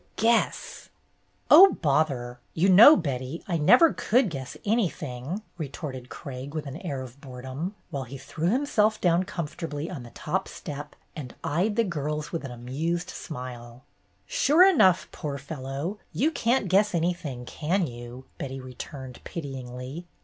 Guess!" 0.15 0.89
"Oh, 1.51 1.73
bother! 1.73 2.39
You 2.55 2.69
know, 2.69 2.97
Betty, 2.97 3.43
I 3.47 3.59
never 3.59 3.93
could 3.93 4.31
guess 4.31 4.57
anything," 4.65 5.43
retorted 5.59 6.09
Craig, 6.09 6.55
with 6.55 6.65
an 6.65 6.77
air 6.77 7.03
of 7.03 7.21
boredom, 7.21 7.75
while 7.91 8.05
he 8.05 8.17
threw 8.17 8.47
himself 8.47 8.99
down 8.99 9.25
comfortably 9.25 9.91
on 9.91 10.01
the 10.01 10.09
top 10.09 10.47
step 10.47 10.95
and 11.15 11.35
eyed 11.43 11.75
the 11.75 11.83
girls 11.83 12.31
with 12.31 12.43
an 12.43 12.49
amused 12.51 13.11
smile. 13.11 13.83
"Sure 14.25 14.67
enough, 14.67 15.07
poor 15.11 15.37
fellow! 15.37 15.99
You 16.13 16.31
can't 16.31 16.67
guess 16.67 16.95
anything, 16.95 17.45
can 17.45 17.85
you?" 17.85 18.25
Betty 18.39 18.59
returned, 18.59 19.23
pityingly. 19.23 20.07